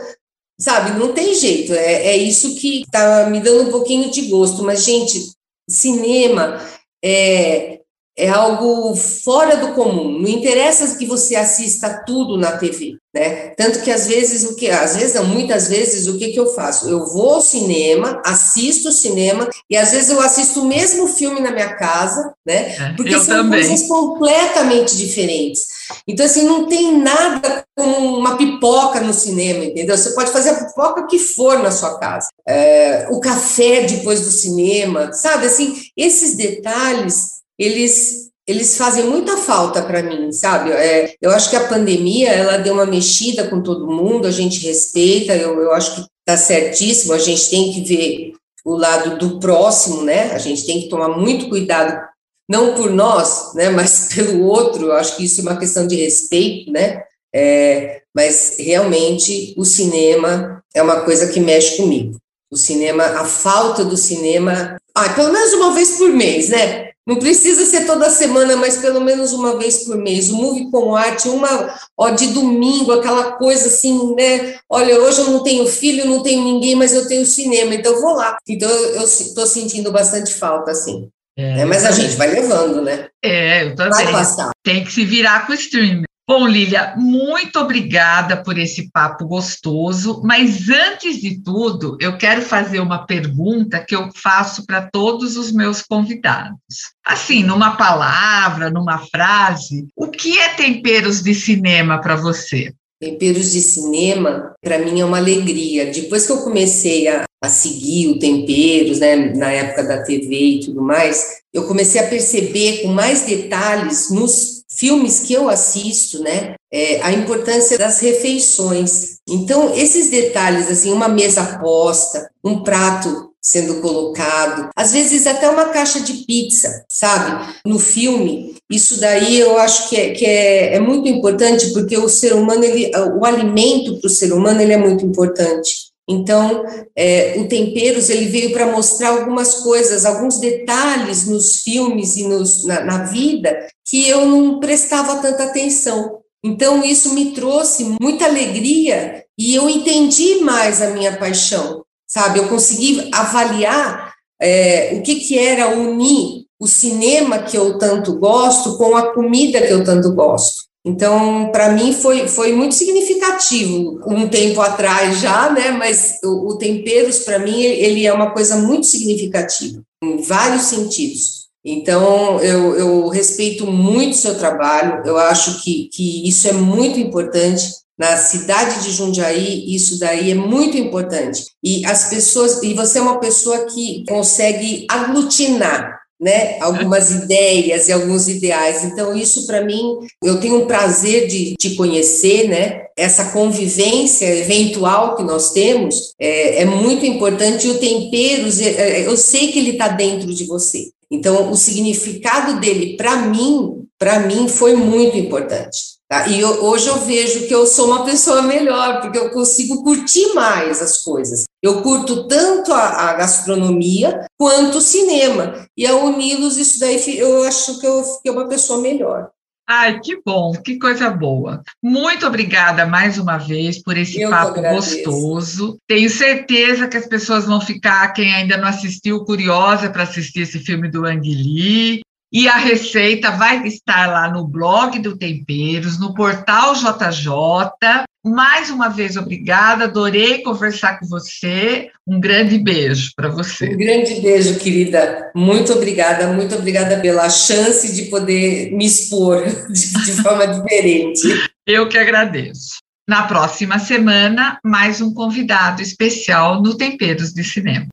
sabe, 0.59 0.97
não 0.97 1.13
tem 1.13 1.35
jeito. 1.35 1.73
É, 1.73 2.07
é 2.07 2.17
isso 2.17 2.55
que 2.55 2.83
tá 2.91 3.29
me 3.29 3.39
dando 3.39 3.69
um 3.69 3.71
pouquinho 3.71 4.09
de 4.09 4.23
gosto. 4.23 4.63
Mas, 4.63 4.83
gente, 4.83 5.31
cinema 5.69 6.59
é, 7.03 7.81
é 8.17 8.29
algo 8.29 8.95
fora 8.95 9.57
do 9.57 9.73
comum. 9.73 10.19
Não 10.19 10.29
interessa 10.29 10.95
que 10.95 11.05
você 11.05 11.35
assista 11.35 12.03
tudo 12.05 12.37
na 12.37 12.53
TV, 12.53 12.97
né? 13.13 13.49
Tanto 13.57 13.81
que 13.81 13.91
às 13.91 14.07
vezes 14.07 14.43
o 14.49 14.55
que, 14.55 14.69
às 14.69 14.95
vezes 14.95 15.15
não, 15.15 15.25
muitas 15.25 15.67
vezes 15.67 16.07
o 16.07 16.17
que 16.17 16.29
que 16.29 16.39
eu 16.39 16.47
faço? 16.53 16.87
Eu 16.87 17.05
vou 17.07 17.35
ao 17.35 17.41
cinema, 17.41 18.21
assisto 18.25 18.89
o 18.89 18.93
cinema 18.93 19.49
e 19.69 19.75
às 19.75 19.91
vezes 19.91 20.09
eu 20.09 20.21
assisto 20.21 20.61
o 20.61 20.65
mesmo 20.65 21.07
filme 21.07 21.41
na 21.41 21.51
minha 21.51 21.75
casa, 21.75 22.33
né? 22.45 22.93
Porque 22.95 23.13
eu 23.13 23.19
são 23.19 23.43
também. 23.43 23.67
coisas 23.67 23.85
completamente 23.85 24.95
diferentes. 24.95 25.63
Então 26.07 26.25
assim, 26.25 26.43
não 26.43 26.67
tem 26.67 26.97
nada 26.97 27.65
como 27.75 28.17
uma 28.17 28.37
pipoca 28.37 29.01
no 29.01 29.13
cinema, 29.13 29.65
entendeu? 29.65 29.97
Você 29.97 30.11
pode 30.11 30.31
fazer 30.31 30.51
a 30.51 30.65
pipoca 30.65 31.05
que 31.07 31.19
for 31.19 31.59
na 31.59 31.71
sua 31.71 31.99
casa. 31.99 32.29
É, 32.47 33.07
o 33.11 33.19
café 33.19 33.81
depois 33.81 34.21
do 34.21 34.31
cinema, 34.31 35.11
sabe? 35.11 35.47
Assim, 35.47 35.75
esses 35.97 36.37
detalhes 36.37 37.34
eles 37.57 38.25
eles 38.47 38.77
fazem 38.77 39.05
muita 39.05 39.37
falta 39.37 39.81
para 39.81 40.03
mim, 40.03 40.31
sabe? 40.31 40.71
É, 40.71 41.15
eu 41.19 41.31
acho 41.31 41.49
que 41.49 41.55
a 41.55 41.67
pandemia 41.67 42.29
ela 42.29 42.57
deu 42.57 42.75
uma 42.75 42.85
mexida 42.85 43.47
com 43.47 43.59
todo 43.61 43.91
mundo, 43.91 44.27
a 44.27 44.31
gente 44.31 44.63
respeita, 44.65 45.35
eu, 45.35 45.59
eu 45.59 45.71
acho 45.71 45.95
que 45.95 46.05
está 46.19 46.37
certíssimo, 46.37 47.13
a 47.13 47.17
gente 47.17 47.49
tem 47.49 47.73
que 47.73 47.81
ver 47.81 48.33
o 48.63 48.75
lado 48.75 49.17
do 49.17 49.39
próximo, 49.39 50.03
né? 50.03 50.31
A 50.31 50.37
gente 50.37 50.65
tem 50.65 50.81
que 50.81 50.89
tomar 50.89 51.09
muito 51.09 51.49
cuidado, 51.49 51.99
não 52.47 52.75
por 52.75 52.91
nós, 52.91 53.53
né? 53.55 53.69
Mas 53.71 54.13
pelo 54.13 54.43
outro, 54.45 54.87
eu 54.87 54.93
acho 54.93 55.17
que 55.17 55.25
isso 55.25 55.41
é 55.41 55.43
uma 55.43 55.57
questão 55.57 55.87
de 55.87 55.95
respeito, 55.95 56.71
né? 56.71 57.03
É, 57.33 58.01
mas 58.15 58.55
realmente 58.57 59.53
o 59.57 59.65
cinema 59.65 60.63
é 60.73 60.81
uma 60.81 61.01
coisa 61.01 61.27
que 61.27 61.41
mexe 61.41 61.75
comigo. 61.75 62.17
O 62.49 62.55
cinema, 62.55 63.03
a 63.03 63.25
falta 63.25 63.83
do 63.83 63.97
cinema, 63.97 64.77
ah, 64.95 65.09
pelo 65.09 65.33
menos 65.33 65.53
uma 65.53 65.73
vez 65.73 65.97
por 65.97 66.09
mês, 66.09 66.49
né? 66.49 66.89
Não 67.07 67.17
precisa 67.17 67.65
ser 67.65 67.85
toda 67.85 68.09
semana, 68.09 68.55
mas 68.55 68.77
pelo 68.77 68.99
menos 68.99 69.31
uma 69.31 69.59
vez 69.59 69.83
por 69.83 69.95
mês. 69.95 70.31
O 70.31 70.35
Movie 70.35 70.71
com 70.71 70.95
Arte, 70.95 71.29
uma 71.29 71.77
ó, 71.95 72.09
de 72.09 72.27
domingo, 72.27 72.93
aquela 72.93 73.33
coisa 73.33 73.67
assim, 73.67 74.15
né? 74.15 74.55
Olha, 74.67 74.99
hoje 74.99 75.21
eu 75.21 75.29
não 75.29 75.43
tenho 75.43 75.67
filho, 75.67 76.07
não 76.07 76.23
tenho 76.23 76.43
ninguém, 76.43 76.73
mas 76.75 76.93
eu 76.93 77.07
tenho 77.07 77.25
cinema, 77.25 77.75
então 77.75 77.93
eu 77.93 78.01
vou 78.01 78.15
lá. 78.15 78.37
Então 78.47 78.69
eu 78.69 79.03
estou 79.03 79.45
sentindo 79.45 79.91
bastante 79.91 80.33
falta, 80.33 80.71
assim. 80.71 81.07
É, 81.37 81.57
né? 81.57 81.65
Mas 81.65 81.85
a 81.85 81.91
gente 81.91 82.15
vai 82.15 82.31
levando, 82.31 82.81
né? 82.81 83.07
É, 83.23 83.65
eu 83.65 83.75
também. 83.75 84.05
Vai 84.05 84.11
passar. 84.13 84.49
Tem 84.63 84.83
que 84.83 84.91
se 84.91 85.05
virar 85.05 85.45
com 85.45 85.51
o 85.51 85.55
streaming. 85.55 86.05
Bom, 86.27 86.47
Lília, 86.47 86.95
muito 86.97 87.59
obrigada 87.59 88.41
por 88.41 88.57
esse 88.57 88.89
papo 88.91 89.27
gostoso, 89.27 90.23
mas 90.23 90.67
antes 90.71 91.21
de 91.21 91.39
tudo, 91.43 91.95
eu 92.01 92.17
quero 92.17 92.41
fazer 92.41 92.79
uma 92.79 93.05
pergunta 93.05 93.79
que 93.79 93.95
eu 93.95 94.09
faço 94.15 94.65
para 94.65 94.89
todos 94.89 95.37
os 95.37 95.51
meus 95.51 95.83
convidados. 95.83 96.57
Assim, 97.05 97.43
numa 97.43 97.77
palavra, 97.77 98.71
numa 98.71 98.97
frase, 98.97 99.85
o 99.95 100.07
que 100.07 100.39
é 100.39 100.49
temperos 100.55 101.21
de 101.21 101.35
cinema 101.35 102.01
para 102.01 102.15
você? 102.15 102.73
Temperos 102.99 103.51
de 103.51 103.61
cinema, 103.61 104.55
para 104.63 104.79
mim, 104.79 105.01
é 105.01 105.05
uma 105.05 105.17
alegria. 105.17 105.91
Depois 105.91 106.25
que 106.25 106.31
eu 106.31 106.41
comecei 106.41 107.07
a, 107.07 107.25
a 107.43 107.49
seguir 107.49 108.07
o 108.07 108.17
Temperos, 108.17 108.99
né, 108.99 109.15
na 109.35 109.51
época 109.51 109.83
da 109.83 110.01
TV 110.01 110.35
e 110.35 110.59
tudo 110.61 110.81
mais, 110.81 111.23
eu 111.53 111.67
comecei 111.67 112.01
a 112.01 112.07
perceber 112.07 112.81
com 112.81 112.87
mais 112.87 113.21
detalhes 113.21 114.09
nos 114.09 114.54
filmes 114.77 115.21
que 115.21 115.33
eu 115.33 115.49
assisto, 115.49 116.21
né, 116.21 116.55
é, 116.71 117.01
a 117.01 117.11
importância 117.11 117.77
das 117.77 117.99
refeições. 117.99 119.17
Então, 119.27 119.73
esses 119.75 120.09
detalhes, 120.09 120.69
assim, 120.69 120.91
uma 120.91 121.07
mesa 121.07 121.57
posta, 121.59 122.29
um 122.43 122.63
prato 122.63 123.31
sendo 123.41 123.79
colocado, 123.79 124.69
às 124.75 124.91
vezes 124.91 125.27
até 125.27 125.47
uma 125.47 125.65
caixa 125.65 125.99
de 125.99 126.25
pizza, 126.25 126.83
sabe? 126.89 127.53
No 127.63 127.77
filme, 127.77 128.55
isso 128.71 128.99
daí 128.99 129.39
eu 129.39 129.59
acho 129.59 129.87
que 129.87 129.95
é, 129.95 130.09
que 130.13 130.25
é, 130.25 130.73
é 130.73 130.79
muito 130.79 131.07
importante, 131.07 131.71
porque 131.71 131.95
o 131.95 132.09
ser 132.09 132.33
humano, 132.33 132.63
ele, 132.63 132.89
o 133.19 133.23
alimento 133.23 133.99
para 133.99 134.07
o 134.07 134.09
ser 134.09 134.33
humano, 134.33 134.59
ele 134.59 134.73
é 134.73 134.77
muito 134.77 135.05
importante. 135.05 135.84
Então, 136.07 136.63
é, 136.95 137.35
o 137.37 137.47
Temperos 137.47 138.09
ele 138.09 138.27
veio 138.27 138.53
para 138.53 138.71
mostrar 138.71 139.09
algumas 139.09 139.55
coisas, 139.55 140.05
alguns 140.05 140.39
detalhes 140.39 141.25
nos 141.25 141.61
filmes 141.61 142.15
e 142.15 142.27
nos, 142.27 142.63
na, 142.63 142.83
na, 142.83 143.03
vida 143.05 143.67
que 143.83 144.07
eu 144.07 144.25
não 144.25 144.59
prestava 144.59 145.21
tanta 145.21 145.45
atenção. 145.45 146.19
Então, 146.43 146.83
isso 146.83 147.13
me 147.15 147.31
trouxe 147.31 147.95
muita 147.99 148.25
alegria 148.25 149.23
e 149.35 149.55
eu 149.55 149.67
entendi 149.67 150.41
mais 150.41 150.79
a 150.81 150.91
minha 150.91 151.17
paixão 151.17 151.85
sabe? 152.07 152.39
Eu 152.39 152.47
consegui 152.47 153.09
avaliar 153.11 154.13
é, 154.41 154.95
o 154.97 155.01
que, 155.01 155.15
que 155.15 155.37
era 155.37 155.75
unir 155.75 156.45
o 156.59 156.67
cinema 156.67 157.39
que 157.39 157.57
eu 157.57 157.77
tanto 157.77 158.17
gosto 158.17 158.77
com 158.77 158.95
a 158.95 159.13
comida 159.13 159.61
que 159.61 159.73
eu 159.73 159.83
tanto 159.83 160.13
gosto. 160.13 160.63
Então, 160.85 161.49
para 161.51 161.71
mim 161.71 161.91
foi, 161.93 162.27
foi 162.27 162.53
muito 162.53 162.75
significativo 162.75 163.99
um 164.05 164.27
tempo 164.29 164.61
atrás 164.61 165.19
já, 165.19 165.49
né? 165.49 165.71
Mas 165.71 166.19
o, 166.23 166.51
o 166.51 166.57
Temperos 166.59 167.19
para 167.19 167.39
mim 167.39 167.59
ele 167.59 168.05
é 168.05 168.13
uma 168.13 168.31
coisa 168.31 168.57
muito 168.57 168.85
significativa 168.85 169.81
em 170.03 170.21
vários 170.21 170.63
sentidos. 170.63 171.45
Então, 171.65 172.39
eu, 172.41 172.75
eu 172.75 173.07
respeito 173.07 173.65
muito 173.65 174.13
o 174.13 174.17
seu 174.17 174.37
trabalho. 174.37 175.01
Eu 175.03 175.17
acho 175.17 175.63
que, 175.63 175.89
que 175.91 176.29
isso 176.29 176.47
é 176.47 176.53
muito 176.53 176.99
importante 176.99 177.65
na 177.97 178.15
cidade 178.17 178.83
de 178.83 178.91
Jundiaí, 178.91 179.73
isso 179.73 179.97
daí 179.97 180.29
é 180.29 180.35
muito 180.35 180.77
importante. 180.77 181.45
E 181.63 181.83
as 181.85 182.09
pessoas, 182.09 182.61
e 182.61 182.73
você 182.75 182.99
é 182.99 183.01
uma 183.01 183.19
pessoa 183.19 183.65
que 183.65 184.03
consegue 184.07 184.85
aglutinar 184.87 186.04
né, 186.19 186.57
algumas 186.59 187.11
ideias 187.11 187.87
e 187.87 187.91
alguns 187.91 188.27
ideais. 188.27 188.83
Então, 188.83 189.15
isso 189.15 189.45
para 189.45 189.63
mim, 189.63 189.97
eu 190.23 190.39
tenho 190.39 190.63
um 190.63 190.67
prazer 190.67 191.27
de 191.27 191.55
te 191.55 191.75
conhecer, 191.75 192.47
né? 192.47 192.85
Essa 192.97 193.31
convivência 193.31 194.25
eventual 194.25 195.15
que 195.15 195.23
nós 195.23 195.51
temos 195.51 196.13
é, 196.19 196.61
é 196.61 196.65
muito 196.65 197.05
importante. 197.05 197.67
E 197.67 197.71
o 197.71 197.79
temperos, 197.79 198.61
é, 198.61 199.01
é, 199.01 199.07
eu 199.07 199.17
sei 199.17 199.51
que 199.51 199.59
ele 199.59 199.71
está 199.71 199.89
dentro 199.89 200.33
de 200.33 200.45
você. 200.45 200.89
Então, 201.11 201.51
o 201.51 201.55
significado 201.55 202.59
dele, 202.59 202.95
para 202.95 203.17
mim, 203.17 203.85
para 203.99 204.19
mim, 204.21 204.47
foi 204.47 204.75
muito 204.75 205.17
importante. 205.17 205.94
Tá? 206.07 206.27
E 206.27 206.39
eu, 206.39 206.63
hoje 206.63 206.87
eu 206.87 206.99
vejo 206.99 207.47
que 207.47 207.53
eu 207.53 207.65
sou 207.65 207.87
uma 207.87 208.05
pessoa 208.05 208.43
melhor, 208.43 209.01
porque 209.01 209.17
eu 209.17 209.31
consigo 209.31 209.83
curtir 209.83 210.33
mais 210.33 210.81
as 210.81 211.01
coisas. 211.01 211.45
Eu 211.63 211.81
curto 211.81 212.27
tanto 212.27 212.71
a, 212.71 213.09
a 213.09 213.13
gastronomia 213.13 214.25
quanto 214.37 214.77
o 214.77 214.81
cinema. 214.81 215.67
E 215.75 215.85
ao 215.85 216.05
uni-los, 216.05 216.57
isso 216.57 216.79
daí 216.79 217.17
eu 217.17 217.43
acho 217.43 217.79
que 217.79 217.87
eu 217.87 218.03
fiquei 218.03 218.31
uma 218.31 218.47
pessoa 218.47 218.79
melhor. 218.81 219.31
Ai, 219.67 219.99
que 219.99 220.21
bom, 220.23 220.51
que 220.51 220.77
coisa 220.77 221.09
boa. 221.09 221.63
Muito 221.81 222.27
obrigada 222.27 222.85
mais 222.85 223.17
uma 223.17 223.39
vez 223.39 223.81
por 223.81 223.97
esse 223.97 224.21
eu 224.21 224.29
papo 224.29 224.61
gostoso. 224.61 225.79
Tenho 225.87 226.07
certeza 226.07 226.87
que 226.87 226.97
as 226.97 227.07
pessoas 227.07 227.45
vão 227.45 227.59
ficar, 227.59 228.13
quem 228.13 228.31
ainda 228.31 228.57
não 228.57 228.67
assistiu, 228.67 229.25
curiosa 229.25 229.89
para 229.89 230.03
assistir 230.03 230.41
esse 230.41 230.59
filme 230.59 230.87
do 230.87 231.03
Ang 231.03 231.27
Lee. 231.27 232.01
E 232.35 232.49
a 232.49 232.57
receita 232.57 233.31
vai 233.31 233.65
estar 233.65 234.07
lá 234.07 234.29
no 234.29 234.45
blog 234.45 234.99
do 234.99 235.15
Temperos, 235.15 235.97
no 235.97 236.13
portal 236.13 236.73
JJ. 236.73 238.03
Mais 238.25 238.69
uma 238.69 238.89
vez, 238.89 239.15
obrigada, 239.15 239.85
adorei 239.85 240.43
conversar 240.43 240.99
com 240.99 241.05
você. 241.05 241.89
Um 242.05 242.19
grande 242.19 242.57
beijo 242.57 243.13
para 243.15 243.29
você. 243.29 243.73
Um 243.73 243.77
grande 243.77 244.19
beijo, 244.19 244.59
querida. 244.59 245.31
Muito 245.33 245.71
obrigada, 245.71 246.27
muito 246.33 246.53
obrigada 246.55 246.99
pela 246.99 247.29
chance 247.29 247.95
de 247.95 248.09
poder 248.09 248.69
me 248.73 248.85
expor 248.85 249.45
de, 249.69 249.93
de 250.03 250.11
forma 250.21 250.45
diferente. 250.45 251.21
Eu 251.65 251.87
que 251.87 251.97
agradeço. 251.97 252.79
Na 253.07 253.23
próxima 253.27 253.79
semana, 253.79 254.59
mais 254.61 254.99
um 254.99 255.13
convidado 255.13 255.81
especial 255.81 256.61
no 256.61 256.75
Temperos 256.75 257.31
de 257.31 257.45
Cinema. 257.45 257.87